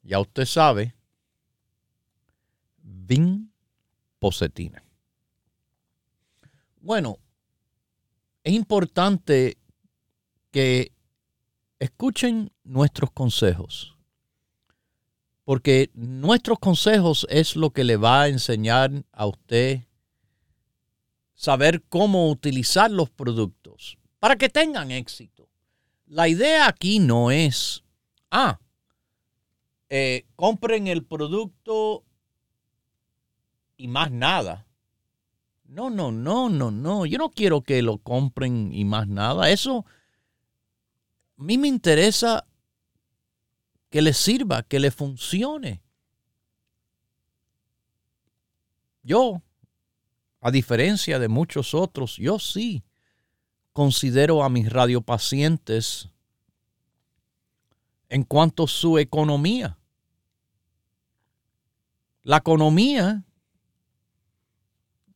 [0.03, 0.93] Ya usted sabe,
[2.77, 4.83] vinpocetina.
[6.81, 7.17] Bueno,
[8.43, 9.57] es importante
[10.51, 10.91] que
[11.79, 13.97] escuchen nuestros consejos,
[15.45, 19.81] porque nuestros consejos es lo que le va a enseñar a usted
[21.33, 25.49] saber cómo utilizar los productos para que tengan éxito.
[26.05, 27.83] La idea aquí no es,
[28.31, 28.59] ah,
[29.95, 32.03] eh, compren el producto
[33.77, 34.65] y más nada.
[35.65, 37.05] No, no, no, no, no.
[37.05, 39.51] Yo no quiero que lo compren y más nada.
[39.51, 39.85] Eso
[41.37, 42.47] a mí me interesa
[43.91, 45.83] que le sirva, que le funcione.
[49.03, 49.43] Yo,
[50.41, 52.83] a diferencia de muchos otros, yo sí
[53.73, 56.09] considero a mis radiopacientes
[58.09, 59.77] en cuanto a su economía.
[62.23, 63.23] La economía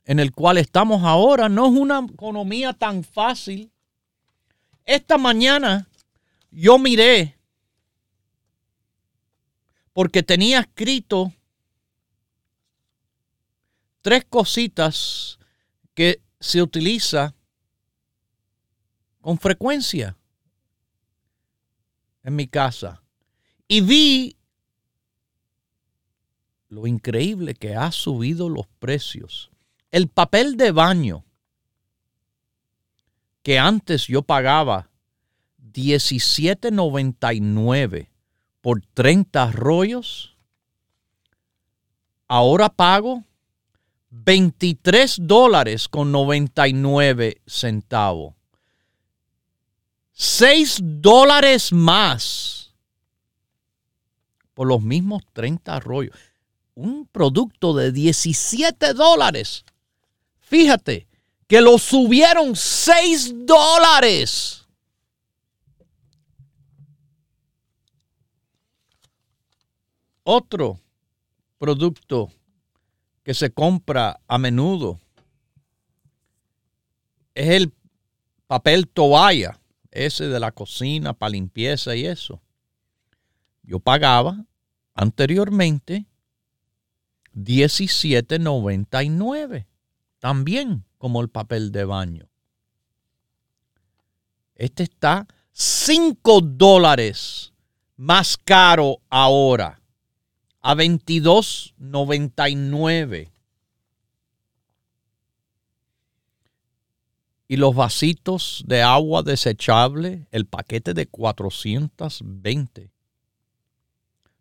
[0.08, 3.72] en el cual estamos ahora no es una economía tan fácil.
[4.86, 5.90] Esta mañana
[6.50, 7.38] yo miré
[9.92, 11.34] porque tenía escrito
[14.02, 15.40] tres cositas
[15.94, 17.36] que se utiliza
[19.20, 20.16] con frecuencia
[22.24, 23.04] en mi casa
[23.68, 24.37] y vi
[26.70, 29.52] lo increíble que ha subido los precios.
[29.92, 31.24] El papel de baño
[33.42, 34.90] que antes yo pagaba
[35.74, 38.10] 17.99
[38.62, 40.36] por 30 rollos,
[42.28, 43.24] ahora pago
[44.10, 48.34] 23 dólares con 99 centavos.
[50.12, 52.74] 6 dólares más
[54.54, 56.18] por los mismos 30 rollos.
[56.78, 59.66] Un producto de 17 dólares.
[60.38, 61.08] Fíjate
[61.48, 64.64] que lo subieron 6 dólares.
[70.22, 70.80] Otro
[71.58, 72.32] producto
[73.24, 75.00] que se compra a menudo
[77.34, 77.74] es el
[78.46, 79.60] papel toalla,
[79.90, 82.40] ese de la cocina para limpieza y eso.
[83.64, 84.46] Yo pagaba
[84.94, 86.06] anteriormente
[87.38, 89.66] 17.99,
[90.20, 92.28] también como el papel de baño.
[94.56, 97.54] Este está 5 dólares
[97.96, 99.80] más caro ahora
[100.62, 103.32] a 22.99.
[107.50, 112.92] Y los vasitos de agua desechable, el paquete de 420.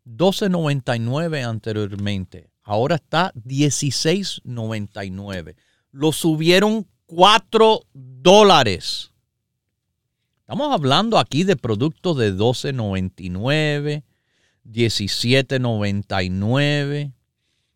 [0.07, 2.51] 12.99 anteriormente.
[2.67, 5.55] Ahora está 16.99.
[5.93, 9.13] Lo subieron 4 dólares.
[10.41, 14.03] Estamos hablando aquí de productos de 12.99,
[14.65, 17.13] 17.99,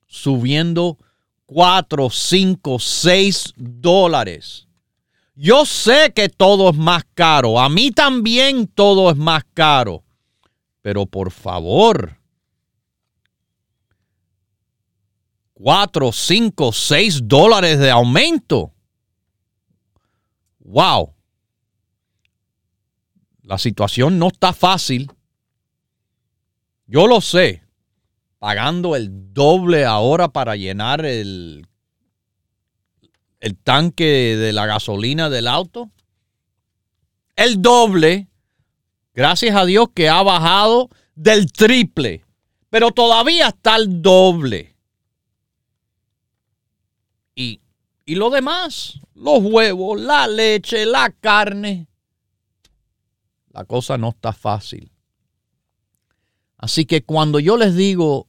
[0.09, 0.99] subiendo
[1.47, 4.67] 4, 5, 6 dólares.
[5.37, 7.61] Yo sé que todo es más caro.
[7.61, 10.03] A mí también todo es más caro.
[10.83, 12.20] Pero por favor,
[15.63, 18.73] 4, 5, 6 dólares de aumento.
[20.61, 21.15] Wow.
[23.43, 25.13] La situación no está fácil.
[26.87, 27.63] Yo lo sé,
[28.39, 31.67] pagando el doble ahora para llenar el,
[33.41, 35.91] el tanque de la gasolina del auto.
[37.37, 38.29] El doble,
[39.13, 42.25] gracias a Dios que ha bajado del triple,
[42.71, 44.71] pero todavía está el doble.
[47.41, 47.63] Y,
[48.05, 51.89] y lo demás, los huevos, la leche, la carne,
[53.49, 54.93] la cosa no está fácil.
[56.59, 58.29] Así que cuando yo les digo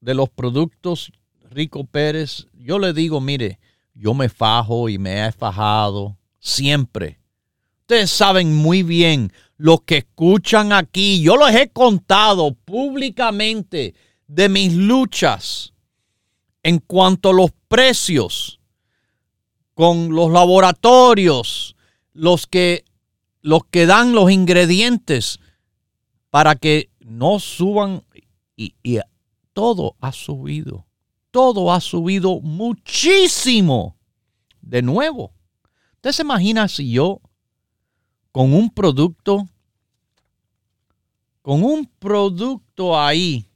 [0.00, 1.10] de los productos
[1.50, 3.58] Rico Pérez, yo les digo, mire,
[3.92, 7.18] yo me fajo y me he fajado siempre.
[7.80, 13.96] Ustedes saben muy bien, los que escuchan aquí, yo les he contado públicamente
[14.28, 15.73] de mis luchas
[16.64, 18.58] en cuanto a los precios
[19.74, 21.76] con los laboratorios,
[22.12, 22.84] los que,
[23.42, 25.38] los que dan los ingredientes
[26.30, 28.02] para que no suban
[28.56, 28.74] y,
[29.52, 30.86] todo ha subido.
[31.30, 33.96] Todo ha subido muchísimo.
[34.60, 35.32] De nuevo,
[35.96, 37.20] ¿usted se imagina si yo
[38.32, 39.46] con un producto,
[41.42, 43.46] con un producto ahí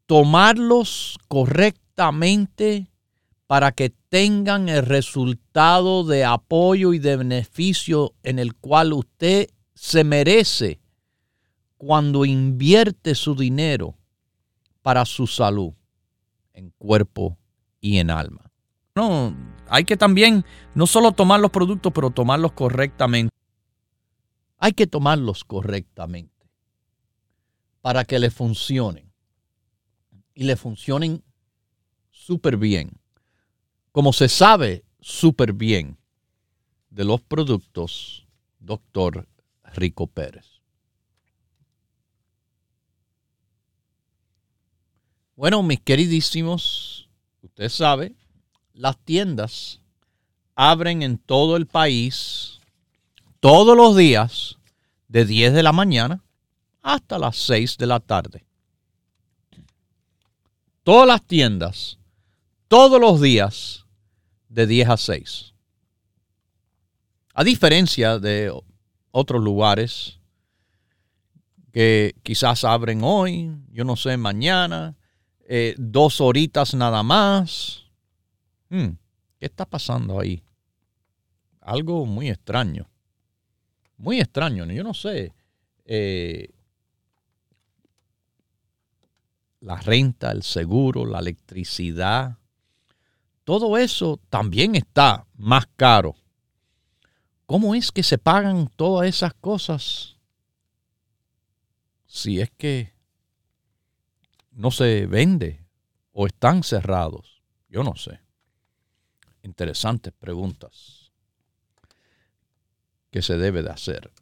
[0.07, 2.91] Tomarlos correctamente
[3.49, 10.05] para que tengan el resultado de apoyo y de beneficio en el cual usted se
[10.05, 10.81] merece
[11.79, 13.97] cuando invierte su dinero
[14.83, 15.73] para su salud
[16.53, 17.39] en cuerpo
[17.81, 18.53] y en alma.
[18.95, 19.35] No,
[19.67, 20.45] hay que también
[20.75, 23.35] no solo tomar los productos, pero tomarlos correctamente.
[24.59, 26.51] Hay que tomarlos correctamente
[27.81, 29.11] para que le funcionen
[30.35, 31.25] y le funcionen
[32.11, 32.91] súper bien.
[33.99, 35.99] Como se sabe súper bien
[36.89, 38.29] de los productos,
[38.61, 39.27] doctor
[39.75, 40.47] Rico Pérez.
[45.35, 47.09] Bueno, mis queridísimos,
[47.43, 48.15] usted sabe,
[48.73, 49.81] las tiendas
[50.55, 52.61] abren en todo el país
[53.41, 54.59] todos los días
[55.09, 56.23] de 10 de la mañana
[56.83, 58.45] hasta las 6 de la tarde.
[60.85, 61.99] Todas las tiendas,
[62.69, 63.87] todos los días
[64.49, 65.55] de 10 a 6.
[67.35, 68.53] A diferencia de
[69.11, 70.19] otros lugares
[71.73, 74.97] que quizás abren hoy, yo no sé, mañana,
[75.47, 77.85] eh, dos horitas nada más.
[78.69, 78.97] Hmm,
[79.39, 80.43] ¿Qué está pasando ahí?
[81.61, 82.89] Algo muy extraño.
[83.97, 85.33] Muy extraño, yo no sé.
[85.85, 86.51] Eh,
[89.61, 92.39] la renta, el seguro, la electricidad,
[93.49, 96.15] todo eso también está más caro.
[97.47, 100.19] ¿Cómo es que se pagan todas esas cosas?
[102.05, 102.93] Si es que
[104.51, 105.65] no se vende
[106.13, 107.43] o están cerrados.
[107.71, 108.21] Yo no sé.
[109.43, 111.11] Interesantes preguntas
[113.11, 114.13] que se debe de hacer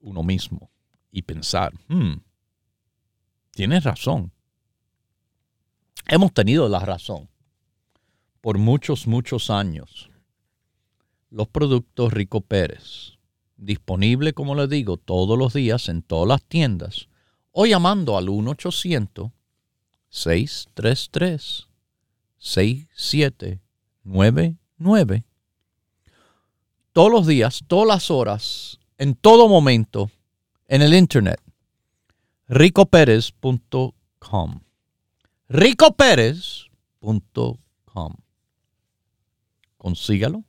[0.00, 0.72] uno mismo
[1.12, 2.14] y pensar, hmm,
[3.52, 4.32] tienes razón.
[6.08, 7.29] Hemos tenido la razón
[8.40, 10.10] por muchos, muchos años.
[11.30, 13.18] Los productos Rico Pérez,
[13.56, 17.08] disponible, como le digo, todos los días en todas las tiendas
[17.52, 19.32] o llamando al 1 800
[20.08, 21.66] 633
[22.38, 25.24] 6799
[26.92, 30.10] todos los días, todas las horas, en todo momento,
[30.68, 31.40] en el internet.
[32.48, 34.60] ricopérez.com
[35.48, 38.14] ricopérez.com
[39.80, 40.44] Consígalo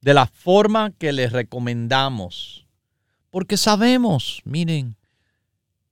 [0.00, 2.64] de la forma que les recomendamos.
[3.28, 4.96] Porque sabemos, miren,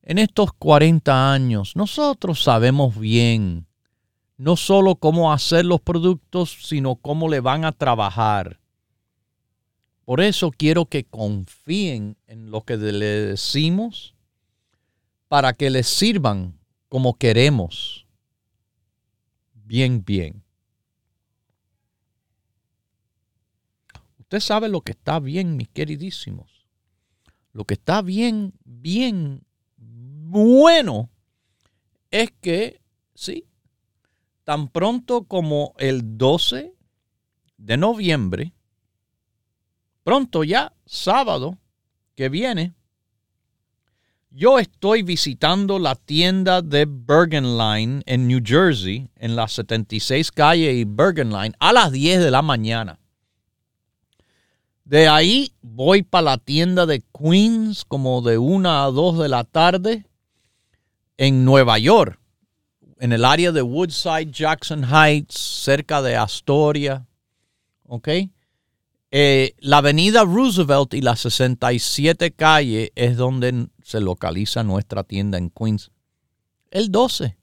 [0.03, 3.66] en estos 40 años, nosotros sabemos bien
[4.39, 8.61] no solo cómo hacer los productos, sino cómo le van a trabajar.
[10.07, 14.14] Por eso quiero que confíen en lo que le decimos
[15.28, 16.59] para que les sirvan
[16.89, 18.07] como queremos.
[19.53, 20.43] Bien, bien.
[24.35, 26.66] Usted sabe lo que está bien, mis queridísimos.
[27.53, 31.09] Lo que está bien, bien bueno
[32.11, 32.80] es que,
[33.14, 33.47] sí,
[34.43, 36.74] tan pronto como el 12
[37.59, 38.53] de noviembre,
[40.03, 41.57] pronto ya, sábado
[42.16, 42.74] que viene,
[44.30, 50.72] yo estoy visitando la tienda de Bergen Line en New Jersey, en la 76 calle
[50.72, 52.99] y Bergen Line, a las 10 de la mañana.
[54.85, 59.45] De ahí voy para la tienda de Queens como de 1 a 2 de la
[59.45, 60.07] tarde
[61.16, 62.20] en Nueva York,
[62.99, 67.07] en el área de Woodside, Jackson Heights, cerca de Astoria,
[67.85, 68.09] ¿ok?
[69.11, 75.51] Eh, la avenida Roosevelt y la 67 calle es donde se localiza nuestra tienda en
[75.51, 75.93] Queens.
[76.70, 77.39] El 12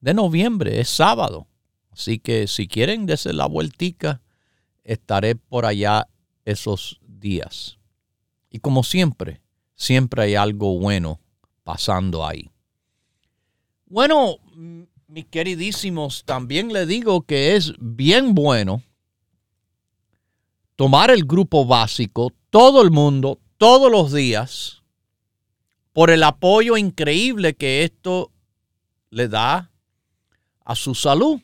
[0.00, 1.46] de noviembre es sábado.
[1.90, 4.20] Así que si quieren desde la vueltica,
[4.84, 6.06] estaré por allá
[6.44, 7.78] esos días.
[8.50, 9.40] Y como siempre,
[9.74, 11.20] siempre hay algo bueno
[11.64, 12.50] pasando ahí.
[13.86, 14.36] Bueno,
[15.08, 18.82] mis queridísimos, también le digo que es bien bueno
[20.76, 24.82] tomar el grupo básico, todo el mundo, todos los días,
[25.92, 28.32] por el apoyo increíble que esto
[29.10, 29.70] le da
[30.64, 31.40] a su salud.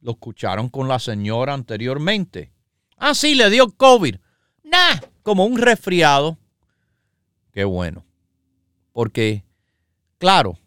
[0.00, 2.52] Lo escucharon con la señora anteriormente.
[2.96, 4.16] Ah, sí, le dio COVID.
[4.64, 6.38] Nah, como un resfriado.
[7.52, 8.04] Qué bueno.
[8.92, 9.44] Porque,
[10.18, 10.58] claro,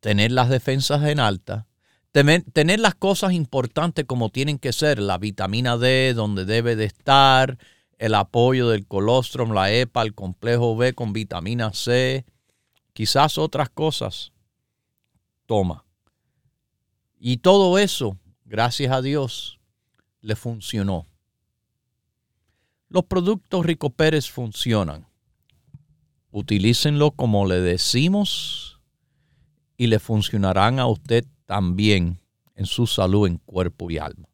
[0.00, 1.66] tener las defensas en alta,
[2.12, 7.58] tener, las cosas importantes como tienen que ser, la vitamina D donde debe de estar,
[7.98, 12.24] el apoyo del colostrum, la EPA, el complejo B con vitamina C,
[12.92, 14.32] quizás otras cosas.
[15.46, 15.84] Toma.
[17.18, 19.58] Y todo eso, gracias a Dios,
[20.20, 21.08] le funcionó.
[22.88, 25.08] Los productos Rico Pérez funcionan.
[26.30, 28.80] Utilícenlo como le decimos
[29.76, 32.20] y le funcionarán a usted también
[32.54, 34.28] en su salud en cuerpo y alma.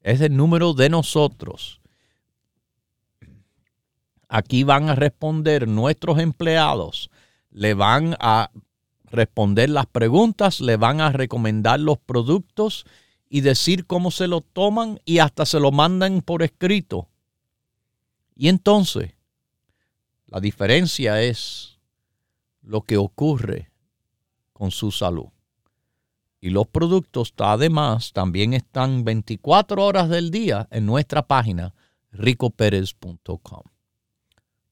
[0.00, 1.82] Es el número de nosotros.
[4.30, 7.10] Aquí van a responder nuestros empleados,
[7.50, 8.50] le van a
[9.04, 12.86] responder las preguntas, le van a recomendar los productos
[13.28, 17.10] y decir cómo se lo toman y hasta se lo mandan por escrito.
[18.34, 19.12] Y entonces,
[20.26, 21.78] la diferencia es
[22.62, 23.70] lo que ocurre
[24.52, 25.28] con su salud.
[26.40, 31.74] Y los productos además también están 24 horas del día en nuestra página
[32.12, 33.62] ricoperez.com.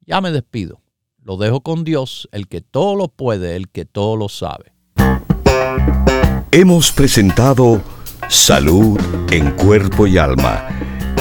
[0.00, 0.82] Ya me despido.
[1.22, 4.72] Lo dejo con Dios, el que todo lo puede, el que todo lo sabe.
[6.50, 7.80] Hemos presentado
[8.28, 8.98] Salud
[9.30, 10.68] en Cuerpo y Alma,